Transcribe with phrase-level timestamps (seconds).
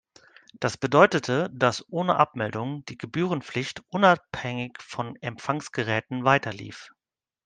[0.59, 6.89] Das bedeutete, dass ohne Abmeldung die Gebührenpflicht unabhängig von Empfangsgeräten weiterlief.